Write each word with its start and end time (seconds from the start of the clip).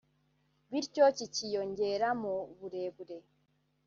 bityo 0.69 1.03
kikiyongera 1.17 2.07
mu 2.21 2.35
burebure 2.57 3.17